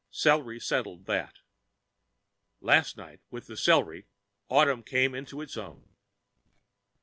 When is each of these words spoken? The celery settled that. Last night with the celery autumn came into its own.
The 0.09 0.15
celery 0.17 0.59
settled 0.59 1.05
that. 1.05 1.41
Last 2.59 2.97
night 2.97 3.19
with 3.29 3.45
the 3.45 3.55
celery 3.55 4.07
autumn 4.49 4.81
came 4.81 5.13
into 5.13 5.41
its 5.41 5.55
own. 5.55 5.89